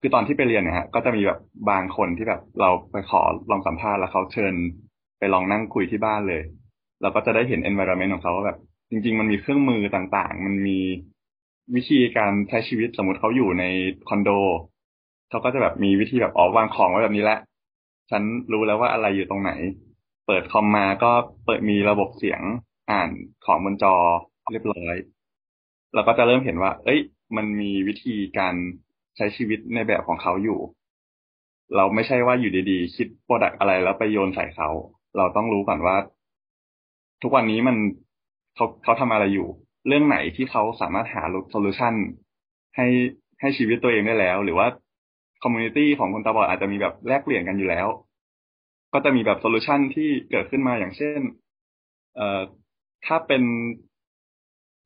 [0.00, 1.40] คือตอนที่ไปเรียนเนี่ยฮะก็จะมีแบบ
[1.70, 4.54] บางคนที่แบบเราไปขอลองสัมภาษณ์แล้วเขาเชิญ
[5.18, 6.42] ไปลองนั่งคุยที่บ้านเลย
[7.02, 8.58] เราก็จะได้เห็น environment ของเขาว่าแบบ
[8.90, 10.78] จริง ๆ มันมีเครื่องมือต่างๆ มันมี
[11.74, 13.64] วิธีการใช้ชีวิตสมมติเขาอยู่ใน
[14.08, 14.30] คอนโด
[15.30, 17.38] เขาก็จะแบบมีวิธีแบบออกวางของไว้แบบนี้แหละ
[18.10, 19.52] ฉันรู้แล้วว่าอะไรอยู่ตรงไหน
[20.26, 21.12] เปิดคอมมาก็
[21.44, 22.42] เปิดมีระบบเสียง
[22.90, 23.10] อ่าน
[23.44, 23.94] ของบนจอ
[24.50, 24.96] เรียบร้อย
[25.94, 27.00] เราก็จะเริ่มเห็นว่า เอ้ย
[27.36, 28.54] มันมีวิธีการ
[29.18, 30.58] ใช้ชีวิตในแบบของเขาอยู่
[31.76, 34.68] เราไม่ใช่ว่าอยู่ดีๆ คิด product อะไรแล้วไปโยนใส่เขา
[35.16, 35.96] เราต้องรู้ก่อนว่า
[37.22, 37.76] ทุกวันนี้มัน
[38.54, 39.48] เขาเขาทำอะไรอยู่
[39.86, 41.94] เรื่องไหนที่เขาสามารถหา solution
[42.76, 42.86] ให้
[43.40, 44.66] ให้ชีวิตตัวเองได้แล้ว หรือว่า
[45.42, 47.86] community ของคนตาบอดอาจจะมีแบบแลกเปลี่ยนกันอยู่แล้ว
[48.92, 51.20] ก็จะมีแบบ solution ที่เกิดขึ้นมาอย่างเช่น
[52.16, 52.40] เอ่อ
[53.06, 53.42] ถ้าเป็น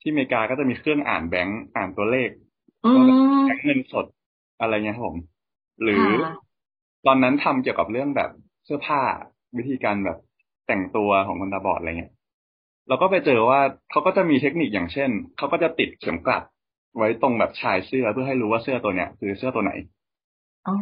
[0.00, 2.30] ที่อเมริกาก็จะมีเครื่องอ่านแบงก์อ่านตัวเลข
[3.46, 4.07] แบงก์เงินสด
[4.62, 5.18] อะไรเงี้ยครับผม
[5.83, 6.07] หรือ
[7.07, 8.31] ตอนนั้นทำเกี่ยวกับเรื่องแบบ
[8.64, 9.01] เสื้อผ้า
[9.57, 10.18] วิธีการแบบ
[10.66, 12.12] แต่งตัวของคนตาบอดอะไรเงี้ย
[12.88, 16.42] เราก็ไปเจอว่าเขาก็จะมีเทคนิคอย่างเช่นเขาก็จะติดเข็มกลัด
[16.96, 19.72] ไว้ตรงแบบชายเสื้อเพื่อให้รู้ว่าเสื้อตัวเนี้ยคือเสื้อตัวไหน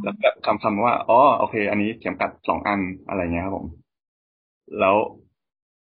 [0.02, 3.66] แล้วแบบคำคำว่าอ๋อโอเค อันนี้เข็มกลัดสองอันอะไรเงี้ยครับผม
[4.78, 4.96] แล้ว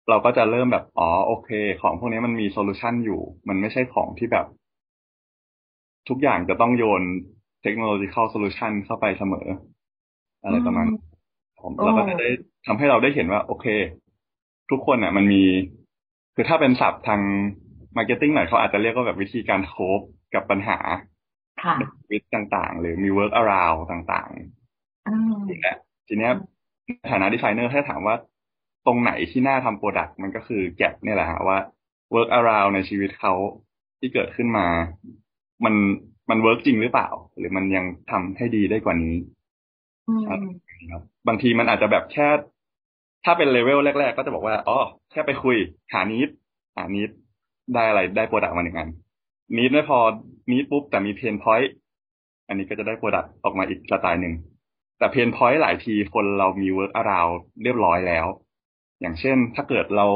[0.08, 1.50] เราก็จะเริ่มแบบอ๋อโอเค
[1.82, 4.46] ของพวกนี้มันมี solution อยู่ มันไม่ใช่ของที่แบบ
[6.08, 7.02] ทุกอย่างจะต้องโยน
[7.64, 9.46] เทคโนโลยีเข้า solution เข้าไปเสมอ
[10.42, 10.86] อะไรประมาณ
[11.60, 12.28] ผมเราก็จะได้
[12.66, 13.66] ทำให้เราได้เห็นว่า โอเค
[14.70, 15.42] ทุกคนอะ มันมี
[16.34, 17.20] คือถ้าเป็นศัพท์ทาง
[17.96, 20.00] marketing หน่อยเขาอาจจะเรียกว่าแบบวิธีการ cope
[20.34, 20.78] กับปัญหา
[22.12, 25.76] วิธีต่างๆ หรือมี workaround ต่างๆนี่แหละ
[26.08, 26.32] ทีเนี้ย
[27.10, 28.16] ฐานะดีไซเนอร์ถ้าถามว่า
[28.86, 31.58] ตรงไหนที่น่าทำ product มันก็คือ gap นี่แหละฮะว่า
[32.12, 33.34] workaround ในชีวิตเขา
[33.98, 34.66] ที่เกิดขึ้นมา
[35.64, 35.74] มัน
[36.30, 37.08] มัน work จริงหรือเปล่า
[37.38, 39.14] หรือมันยังทำให้ดีได้กว่านี้
[40.28, 40.40] ครับ
[41.28, 42.28] บางทีมันอาจจะแบบแค่
[43.24, 44.78] ถ้าเป็นเลเวลแรก ๆ ก็จะบอกว่าอ๋อ
[45.10, 45.56] แค่ไปคุย
[45.92, 46.28] หา need
[46.76, 47.10] หา need
[47.74, 48.90] ได้อะไรได้ product มาหนึ่งอัน
[49.56, 49.98] need ไม่พอ
[50.50, 51.74] need ปุ๊บแต่มี pain point
[52.48, 54.34] อันนี้ก็จะได้ product ออกมาอีกสไตล์หนึ่ง
[54.98, 57.28] แต่ pain point หลายทีคนเรามี workaround
[57.62, 58.26] เรียบร้อยแล้ว
[59.00, 60.06] อย่างเช่น ถ้าเกิดเรา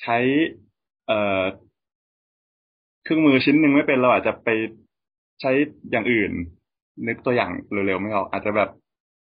[0.00, 0.16] ใช้
[1.06, 1.42] เอ่อ
[3.04, 4.48] เครื่องมือชิ้นหนึ่งไม่เป็นเราอาจจะไป
[5.40, 5.50] ใช้
[5.90, 6.32] อย่างอื่น
[7.06, 8.70] นึกตัวอย่างเร็วๆไม่ออกอาจจะแบบ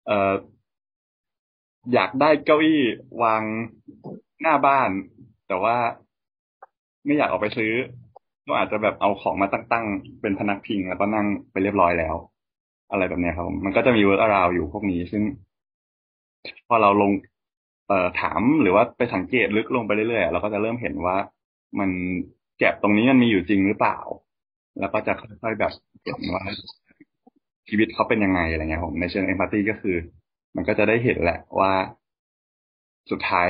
[0.07, 0.33] เออ
[1.95, 2.83] อยากได้เก้าอี้
[3.23, 3.43] วาง
[4.41, 4.91] หน้าบ้าน
[5.49, 5.77] แต่ว่า
[7.05, 7.73] ไม่อยากออกไปซื้อ
[8.47, 12.15] ก็อาจจะแบบเอาของมาตั้งๆเป็นพนักพิงแล้วก็นั่งไปเรียบร้อยแล้ว
[12.91, 15.23] อะไรแบบนี้ครับมันก็จะมี workaround อยู่พวกนี้ ซึ่ง
[16.69, 17.13] พอเราลง
[17.89, 21.17] เอ่อถามหรือว่าไปสังเกตลึกลงไปเรื่อยๆเราก็จะเริ่มเห็นว่า
[21.79, 21.91] มัน
[22.59, 23.99] แก็บตรงนี้มันมีอยู่จริงหรือเปล่า
[24.81, 26.45] แล้วก็จะค่อยๆแบบเห็นว่า
[27.69, 29.97] ชีวิตเขาเป็นยังไงอะไรเงี้ยผมในเชิงเอมพัตตีก็คือ
[30.57, 31.73] มันก็จะได้เห็นแหละว่า
[33.11, 33.49] สุดท้าย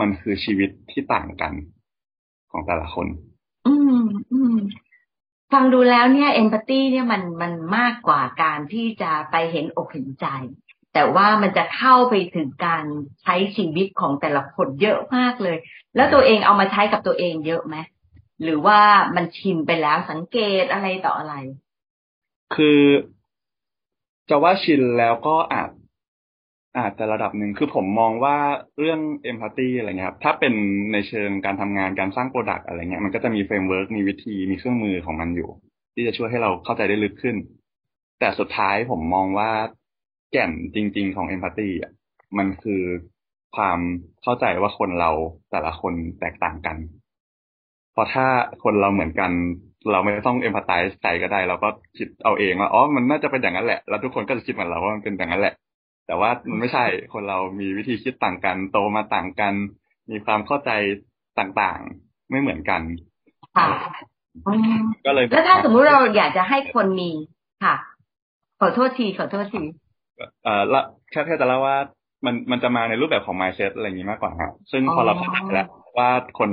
[0.00, 1.52] มันคือชีวิตที่ต่างกัน
[2.50, 3.06] ของแต่ละคน
[3.66, 4.56] อืมอืม
[5.52, 10.26] ฟังดูแล้วเนี่ยเอมพัตตีเนี่ยมันมันมากกว่าการที่จะไปเห็นอกเห็นใจ
[10.94, 12.84] แต่ว่ามันจะเข้าไปถึงการ
[13.22, 15.56] ใช้ชีวิตของแต่ละคนเยอะมากเลย
[15.96, 17.76] แล้วตัวเองเอามาใช้กับตัวเองเยอะไหม
[18.42, 18.80] หรือว่า
[19.16, 21.34] มันชินไปแล้วสังเกตอะไรต่ออะไร
[22.54, 22.80] คือ
[24.28, 25.70] จะว่าชินแล้วก็อาจ
[26.78, 28.36] อาจจะระดับหนึ่งคือผมมองว่า
[28.78, 30.54] เรื่อง empathy อะไรเงี้ยครับถ้าเป็น
[30.92, 35.50] ในเชิงการทำงานการสร้าง product อะไรเงี้ยมันก็จะมี framework มีวิธีมีเครื่องมือของมันอยู่
[35.94, 37.36] ที่จะช่วยให้เราเข้าใจได้ลึกขึ้น
[38.20, 39.50] แต่สุดท้ายผมมองว่า
[40.32, 41.92] แก่นจริง ๆ ของเอมพัตตีอะ
[42.38, 42.82] มันคือ
[43.56, 43.78] ความ
[44.22, 45.10] เข้าใจว่าคนเรา
[45.50, 46.76] แต่ละคนแตกต่างกัน
[47.94, 48.26] พอถ้า
[48.64, 49.30] คนเราเหมือนกัน
[49.90, 55.54] เราไม่ต้องเอมพัตไตส์ใจก็ได้ เราก็คิดเอาเองว่าอ๋อมันน่าจะเป็นอย่างนั้นแหละ แล้วทุกคนก็จะคิดเหมือนเราว่ามันเป็นอย่างนั้นแหละ
[56.06, 59.54] แต่ว่ามันไม่ใช่คนเรามีวิธีคิดต่างกัน โตมาต่างกัน
[60.10, 60.70] มีความเข้าใจ
[61.38, 62.80] ต่างๆ ไม่เหมือนกัน
[63.56, 63.68] ค่ะ
[65.06, 67.10] ก็เลยแล้วถ้าสมมุติเราอยากจะให้คนมี
[67.64, 67.74] ค่ะ
[68.60, 69.62] ขอโทษทีขอโทษที
[70.44, 71.76] เอ่อละแค่แค่จะเล่าว่า
[72.24, 76.50] มันมันจะมาในรูปแบบของ mindset อะไรอย่างนี้มากกว่าครับซึ่งพอเราเข้าใจแล้วว่าคน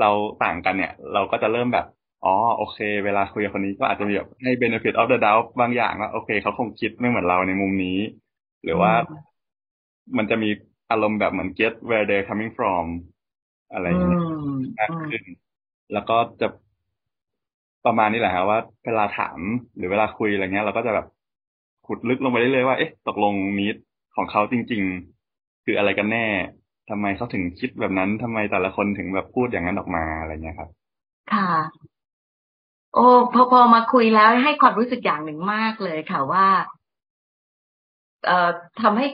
[0.00, 0.10] เรา
[0.44, 1.86] ต่างกันเนี่ย เราก็จะเริ่มแบบ
[2.24, 7.98] อ๋อโอเค เวลาคุยกับคนนี้ก็อาจจะมีแบบให้ benefit of the doubt บางอย่างว่าโอเคเขาคงคิดไม่เหมือนเราในมุมนี้
[8.64, 8.92] หรือว่า
[10.16, 10.50] มันจะมี
[10.90, 12.86] อารมณ์แบบเหมือน get where they're coming from
[13.72, 14.20] อะไรอย่างเงี้ย
[14.80, 15.22] มากขึ้น
[15.92, 16.48] แล้วก็จะ
[17.86, 19.38] ประมาณนี้แหละครับว่าเวลาถาม
[19.76, 21.06] หรือเวลาคุยอะไรเงี้ย เราก็จะแบบ
[21.86, 23.76] ขุดลึกลงไปเรื่อยๆว่าเอ๊ะตกลงนิด
[24.16, 24.82] ของเขาจริง
[25.24, 26.26] ๆ คืออะไรกันแน่
[26.90, 30.70] ทำไมเขาถึงคิดแบบนั้นทำไมแต่ละคนถึงแบบพูดอย่างนั้นออกมาอะไรเงี้ยครับ
[31.34, 31.50] ค่ะ
[32.94, 36.46] โอ้พอพอมาคุยแล้วให้ความรู้สึกอย่างหนึ่งมากเลยค่ะว่า
[38.26, 38.50] เอ่อ
[38.82, 39.06] ทำให้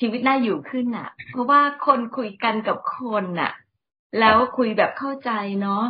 [0.00, 3.52] ชีวิตน่าอยู่ขึ้นอะ เพราะว่าคนคุยกันกับคนอะ
[4.20, 5.84] แล้วคุยแบบเข้าใจเนาะ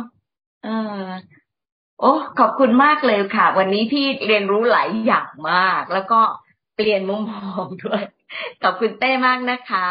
[0.63, 0.69] เอ
[1.03, 1.05] อ
[1.99, 6.21] โอ้ขอบคุณมากเลยค่ะ วันนี้พี่เรียนรู้หลายอย่างมาก แล้วก็
[6.75, 8.03] เปลี่ยนมุมมองด้วย
[8.63, 9.87] ขอบคุณเต้มากนะคะ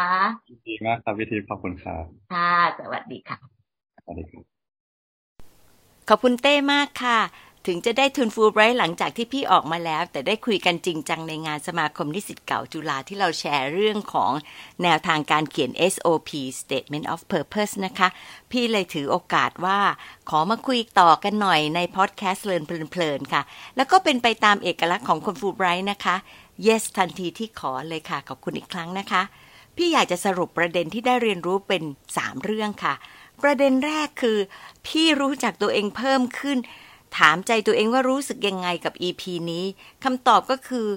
[0.67, 3.37] ดีมากครับวิธีขอบคุณครับค่ะสวัสดีค่ะ
[4.03, 4.43] สวัสดีครับ
[6.09, 7.19] ขอบคุณเต้มากค่ะ
[7.67, 14.31] ถึงจะได้ทุนฟูลไบรท์หลังจากที่พี่ออกมาแล้ว แต่ได้คุยกันจริงจังในงานสมาคมนิสิตเก่าจุฬาที่เราแชร์เรื่องของ
[14.83, 16.29] แนวทางการเขียน SOP
[16.61, 18.07] Statement of Purpose นะคะ
[18.51, 19.79] พี่เลยถือโอกาสว่า
[20.29, 23.41] ขอมาคุยต่อกันหน่อยในพอดแคสต์เลินเพลินๆค่ะ
[23.75, 26.15] แล้วก็เป็นไปตามเอกลักษณ์ของคนฟูลไบรท์นะคะ
[26.65, 29.21] yes ทันทีที่ขอเลยค่ะ ขอบคุณอีกครั้งนะคะ
[29.75, 31.83] พี่อยากจะสรุปประเด็นที่ได้เรียนรู้เป็น
[32.15, 32.93] 3 เรื่องค่ะ
[33.43, 34.37] ประเด็นแรกคือ
[34.87, 36.57] พี่รู้จักตัวเองเพิ่มขึ้น
[37.17, 39.65] ถามใจตัวเองว่ารู้สึกยังไงกับ EP นี้
[40.03, 40.87] คำตอบก็คือ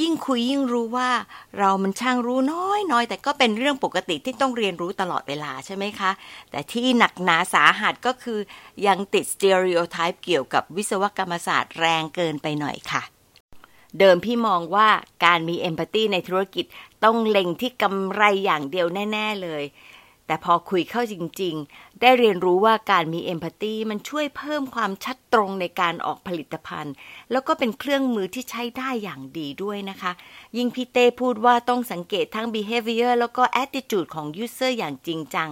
[0.00, 1.10] ยิ่งคุยยิ่งรู้ว่า
[1.58, 6.10] เรามันช่างรู้น้อยน้อยแต่ก็เป็นเรื่องปกติที่ต้องเรียนรู้ตลอดเวลาใช่ไหมคะ
[6.50, 8.38] แต่ที่หนักหนาสาหัสก็คือ
[8.86, 13.02] ยังติดสเตอริโอไทป์เกี่ยวกับวิศวกรรมศาสตร์แรงเกินไปหน่อยค่ะ
[13.98, 14.88] เดิมพี่มองว่า
[15.24, 16.64] การมีเอมพัตตีในธุรกิจ
[17.04, 19.64] ต้องเล็งที่กำไรอย่างเดียวแน่ ๆเลย
[20.26, 26.94] แต่พอคุยเข้าจริง ๆ ได้เรียนรู้ว่าการมีเอมพัตตีมันช่วยเพิ่มความชัดตรงในการออกผลิตภัณฑ์
[27.30, 30.12] แล้วก็เป็นเครื่องมือที่ใช้ได้อย่างดีด้วยนะคะ
[30.56, 35.50] ยิ่งพี่เต้พูดว่าต้องสังเกตทั้ง behavior แล้วก็ attitude ของ user อย่างจริงจัง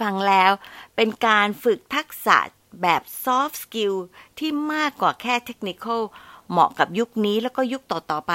[0.00, 0.52] ฟังแล้ว
[0.96, 2.36] เป็นการฝึกทักษะ
[2.82, 3.94] แบบ soft skill
[4.38, 6.02] ที่มากกว่าแค่ technical
[6.50, 8.34] เหมาะกับยุคนี้แล้วก็ยุคต่อๆไป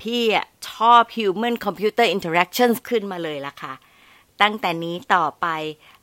[0.00, 0.22] พี่
[0.68, 3.74] ชอบ human computer interactions ขึ้นมาเลยล่ะค่ะ
[4.42, 5.46] ตั้งแต่นี้ต่อไป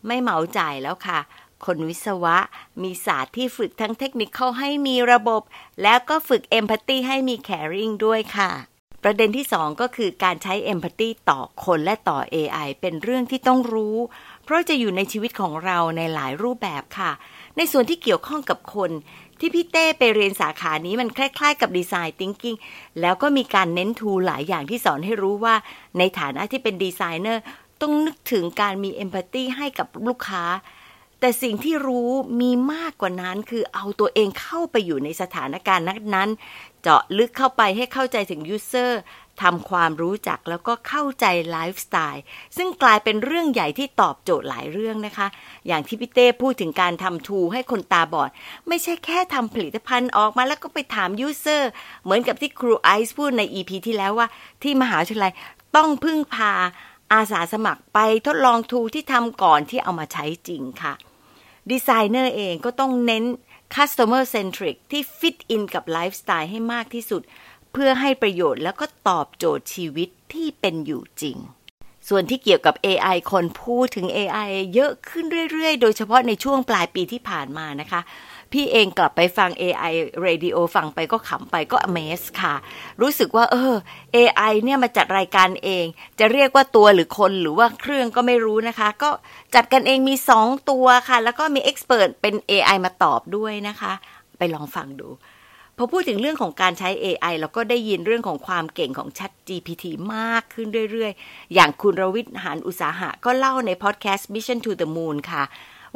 [0.08, 1.20] ไม่เหมาจ่ายแล้วค่ะ
[1.66, 2.38] คนวิศวะ
[2.84, 5.42] มีศาสตร์ที่ฝึกทั้งเทคนิคเข้าให้มีระบบ
[5.84, 8.52] แล้วก็ฝึกเอมพัตตีให้มีแคริงด้วยค่ะ
[9.04, 13.98] ประเด็นที่สองก็คือการใช้เอมพัตตีต่อคนและต่อ AI เป็นเรื่องที่ต้องรู้
[14.44, 17.12] เพราะจะอยู่ในชีวิตของเราในหลายรูปแบบค่ะ
[17.58, 18.92] ในส่วนที่เกี่ยวข้องกับคน
[19.40, 22.56] ที่พี่เต้ไปเรียนสาขานี้มันคล้าย ๆ กับดีไซน์ทิงกิ้ง
[23.02, 25.56] แล้วก็มีการเน้นทูหลายอย่างที่สอนให้รู้ว่า
[25.98, 27.42] ในฐานะที่เป็นดีไซเนอร์
[27.82, 30.46] ต้องนึกถึงการมี empathy ให้กับลูกค้า
[31.20, 32.10] แต่สิ่งที่รู้
[32.42, 36.30] มีมากกว่านั้นคือเอาตัวเองเข้าไปอยู่ในสถานการณ์นั้น
[36.82, 39.00] เจาะลึกเข้าไปให้เข้าใจถึง user
[39.42, 42.24] ทำความรู้จักแล้วก็เข้าใจไลฟ์สไตล์
[42.58, 45.28] ซึ่งกลายเป็นเรื่องใหญ่ที่ตอบโจทย์หลายเรื่องนะคะ
[45.68, 48.30] อย่างที่พี่เต้พูดถึงการทำ tool ให้คนตาบอด
[48.68, 51.70] ไม่ใช่แค่ทำผลิตภัณฑ์ออกมาแล้วก็ไปถาม user
[52.04, 54.28] เหมือนกับที่ครูไอซ์พูดใน EP ที่แล้วว่า
[54.64, 55.34] ที่มหาวิทยาลัย
[55.76, 56.54] ต้องพึ่งพา
[57.14, 60.94] อาสาสมัครไปทดลองทูที่ทำก่อนที่เอามาใช้จริงค่ะ
[61.72, 63.24] ดีไซเนอร์เองก็ต้องเน้น
[63.76, 67.22] customer centric ที่ fit in กับไลฟ์สไตล์ให้มากที่สุด
[67.78, 71.38] เพื่อให้ประโยชน์แล้วก็ตอบโจทย์ชีวิตที่เป็นอยู่จริง
[72.10, 78.02] ส่วนที่เกี่ยวกับ AI คนพูดถึง AI เยอะขึ้นเรื่อย ๆ โดยเฉพาะในช่วงปลายปีที่ผ่านมานะคะ
[78.52, 79.94] พี่เองกลับไปฟัง AI
[80.26, 82.56] radio ฟังไปก็ขำไปก็ amaze ค่ะ
[83.02, 83.74] รู้สึกว่า เออ
[84.16, 85.86] AI เนี่ยมาจัดรายการเอง
[86.20, 89.10] จะเรียกว่าตัวหรือคนหรือว่าเครื่องก็ไม่รู้นะคะ ก็
[89.56, 93.94] จัดกันเองมีสองตัวค่ะ แล้วก็มี expert เป็น AI มาตอบด้วยนะคะ
[94.38, 95.10] ไปลองฟังดู
[95.78, 99.86] พอพูดถึงเรื่องของการใช้ AI เราก็ได้ยินเรื่องของความเก่งของ Chat GPT
[100.16, 105.44] มากขึ้นเรื่อยๆ อย่างคุณรวิทย์หานอุตสาหะ ก็เล่าในพอดแคสต์ Mission to the Moon ค่ะ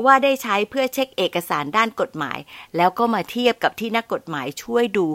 [0.05, 2.39] ว่าได้ใช้เพื่อเช็คเอกสารด้านกฎหมาย
[2.75, 5.07] แล้วก็มาเทียบกับที่นักกฎหมายช่วยดู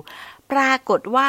[0.52, 1.28] ปรากฏว่า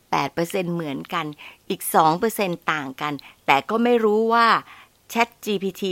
[0.00, 1.26] 98%เหมือนกัน
[1.68, 1.80] อีก
[2.26, 3.12] 2%ต่างกัน
[3.46, 4.46] แต่ก็ไม่รู้ว่า
[5.12, 5.84] Chat GPT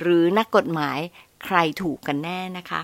[0.00, 0.98] หรือนักกฎหมาย
[1.44, 2.80] ใครถูกกันแน่นะคะ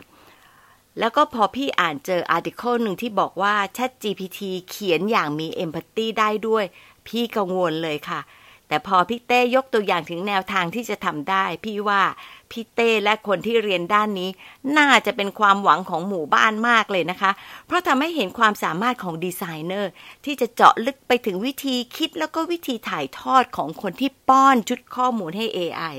[1.01, 6.65] แล้วก็พอพี่อ่านเจออาร์ติเคิลหนึ่งที่บอกว่า Chat GPT เขียนอย่างมีเอมพัตตีได้ด้วย
[7.07, 8.21] พี่กังวลเลยค่ะ
[8.69, 12.03] แต่พอพี่เต้ยกตัวอย่างถึงแนวทางที่จะทำได้ พี่ว่า
[12.51, 14.31] พี่เต้และคนที่เรียนด้านนี้
[14.79, 17.31] น่าจะเป็นความหวังของหมู่บ้านมากเลยนะคะ
[17.67, 19.91] เพราะทำให้เห็นความสามารถของดีไซเนอร์
[20.25, 25.97] ที่จะเจาะลึกไปถึงวิธีคิดแล้วก็วิธีถ่ายทอดของคนที่ป้อนชุดข้อมูลให้ AI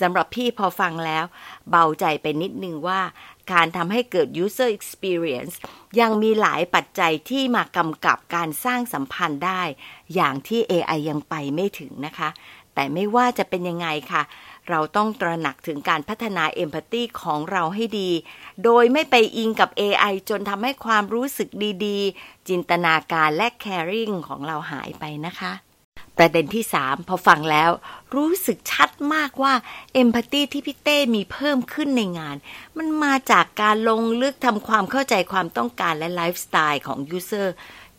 [0.00, 1.24] สำหรับพี่พอฟังแล้ว
[1.70, 3.00] เบาใจไปนิดนึงว่า
[3.52, 5.54] การทำให้เกิด user experience
[6.00, 9.62] ยังมีหลายปัจจัยที่มากำกับการสร้างสัมพันธ์ได้
[10.14, 12.28] อย่างที่ AI ยังไปไม่ถึงนะคะ
[12.74, 14.22] แต่ไม่ว่าจะเป็นยังไงค่ะ
[14.68, 18.10] เราต้องตระหนักถึงการพัฒนา empathy ของเราให้ดี
[18.64, 21.48] โดยไม่ไปอิงกับ AI จนทำให้ความรู้สึก
[21.86, 25.52] ดีๆ จินตนาการและ caring ของเราหายไปนะคะ
[26.20, 27.70] ประเด็นที่3พอฟังแล้ว
[28.14, 29.54] รู้สึกชัดมากว่า
[29.94, 32.36] empathy ที่พี่เต้มีเพิ่มขึ้นในงาน
[32.78, 37.54] มันมาจากการลงลึกทำความเข้าใจความต้องการและไลฟ์สไตล์ของ user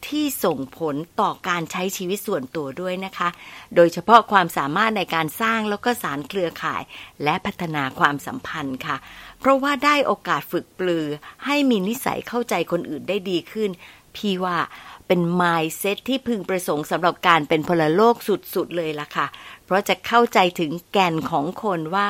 [0.08, 3.30] ที่ส่งผลต่อการใช้ชีวิตส่วนตัวด้วยนะคะ
[3.76, 6.82] โดยเฉพาะความสามารถในการสร้างแล้วก็สารเครือข่าย
[7.24, 8.98] และพัฒนาความสัมพันธ์ค่ะ
[9.40, 11.06] เพราะว่าได้โอกาสฝึกปลือ
[11.46, 13.72] ให้มีนิสัยเข้าใจคนอื่นได้ดีขึ้น
[14.16, 14.58] พี่ว่า
[15.13, 19.28] เป็น mindset ที่พึงประสงค์สำหรับการเป็นพลโลกสุดๆเลยล่ะค่ะ
[19.65, 22.10] เพราะจะเข้าใจถึงแก่นของคนว่า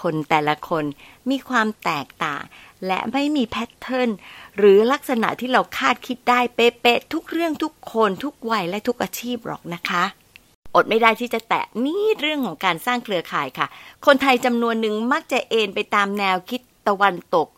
[0.00, 0.84] คนแต่ละคน
[1.30, 2.42] มีความแตกต่าง
[2.86, 4.10] และไม่มีแพทเทิร์น
[4.58, 10.04] หรือลักษณะที่เราคาดคิดได้เป๊ะๆทุกเรื่องทุกคนทุกวัยและทุกอาชีพหรอกนะคะ
[10.74, 13.66] อดไม่ได้ที่จะแตะนี่เรื่องของการสร้างเครือข่ายค่ะ
[14.06, 17.48] คนไทยจำนวนหนึ่งมักจะเอนไปตามแนวคิดตะวันตก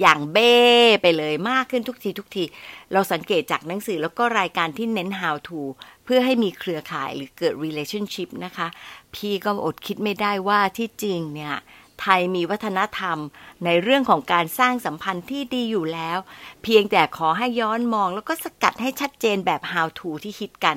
[0.00, 0.54] อย่างเบ้
[1.02, 2.44] ไปเลยมากขึ้นทุกทีทุกที
[2.92, 5.60] เราสังเกตจากหนังสือแล้วก็รายการที่เน้น how to
[6.04, 8.68] เพื่อให้มีเครือข่ายหรือเกิด relationship นะคะ
[9.14, 11.56] พี่ก็อดคิดไม่ได้ว่าที่จริงเนี่ย
[12.00, 13.18] ไทยมีวัฒนธรรม
[13.64, 16.18] ในเรื่องของการสร้างสัมพันธ์ที่ดีอยู่แล้ว
[16.62, 20.76] เพียงแต่ขอให้ย้อนมองแล้วก็สกัดให้ชัดเจนแบบ how to ที่คิดกัน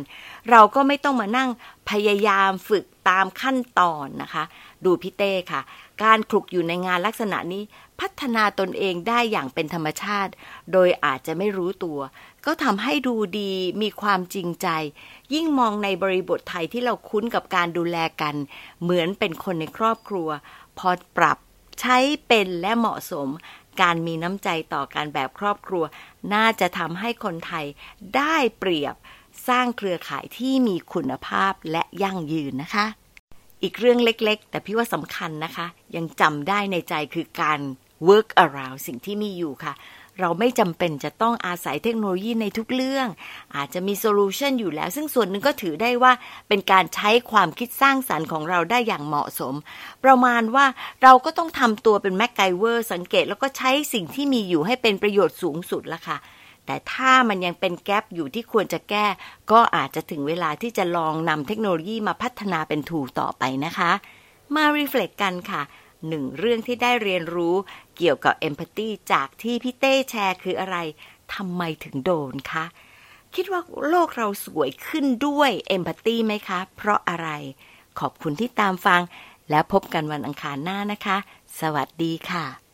[0.50, 1.50] เราก็ไม่ต้องมานั่ง
[1.90, 4.44] พยายามฝึกตามขั้นตอนนะคะ
[4.86, 5.62] ดูพี่เต้ค่ะ
[6.04, 7.64] การคลุกอยู่ในงานลักษณะนี้
[8.00, 10.32] พัฒนาตนเองได้อย่างเป็นธรรมชาติ
[10.72, 12.00] โดยอาจจะไม่รู้ตัว
[12.46, 14.68] ก็ทำให้ดูดีมีความจริงใจ
[15.34, 18.36] ยิ่งมองในบริบทไทยที่เราคุ้นกับการดูแลกัน
[18.82, 20.30] เหมือนเป็นคนในครอบครัว
[20.78, 21.38] พอปรับ
[21.82, 23.30] ใช้เป็นและเหมาะสม
[23.82, 25.84] การมีน้ำใจต่อการแบบครอบครัว
[26.34, 27.66] น่าจะทำให้คนไทย
[28.16, 28.96] ได้เปรียบ
[29.48, 32.86] สร้างเครือข่ายที่มีคุณภาพและยั่งยืนนะคะ
[33.64, 37.60] อีกเรื่องเล็ก ๆ แต่พี่ว่าสำคัญนะคะ ยังจำได้ในใจคือการ
[38.10, 39.76] work around สิ่งที่มีอยู่ค่ะ
[40.22, 43.08] เราไม่จำเป็นจะต้องอาศัยเทคโนโลยีในทุกเรื่อง
[43.56, 46.14] อาจจะมีโซลูชันอยู่แล้ว ซึ่งส่วนหนึ่งก็ถือได้ว่า
[46.48, 49.54] เป็นการใช้ความคิดสร้างสรรค์ของเราได้อย่างเหมาะสม
[50.04, 50.66] ประมาณว่า
[51.04, 56.18] เราก็ต้องทำตัวเป็นแมกไกเวอร์สังเกตแล้วก็ใช้สิ่งที่มีอยู่ให้เป็นประโยชน์สูงสุดละค่ะ
[56.66, 59.06] แต่ถ้ามันยังเป็นแกลบอยู่ที่ควรจะแก้
[59.52, 63.92] ก็อาจจะถึงเวลาที่จะลองนำเทคโนโลยีมาพัฒนาเป็นทูต่อไปนะคะ
[64.56, 65.62] มารีเฟล็กกันค่ะ
[66.08, 67.56] หนึ่งเรื่องที่ได้เรียนรู้
[67.98, 70.78] เกี่ยวกับ Empathy จากที่พี่เต้แชร์คืออะไร
[71.34, 72.66] ทำไมถึงโดนคะ
[73.36, 77.30] คิดว่าโลกเราสวยขึ้นด้วย Empathy ไหมคะ เพราะอะไร
[78.00, 79.02] ขอบคุณที่ตามฟัง
[79.50, 81.18] แล้วพบกันวันอังคารหน้านะคะ
[81.60, 82.65] สวัสดีค่ะ